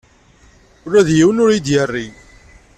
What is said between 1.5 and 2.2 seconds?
iyi-d-yeɣri.